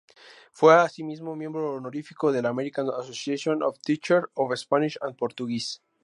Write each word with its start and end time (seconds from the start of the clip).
Fue 0.51 0.73
asimismo 0.73 1.35
miembro 1.35 1.73
honorífico 1.75 2.31
de 2.31 2.41
la 2.41 2.49
American 2.49 2.89
Association 2.89 3.61
of 3.61 3.79
Teachers 3.81 4.25
of 4.33 4.51
Spanish 4.57 4.97
and 4.99 5.15
Portuguese. 5.15 5.79